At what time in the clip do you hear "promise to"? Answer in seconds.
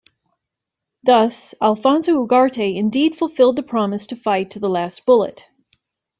3.61-4.15